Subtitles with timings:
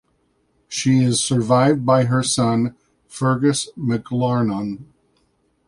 [0.67, 2.75] She is survived by her son,
[3.07, 4.85] Fergus McLarnon.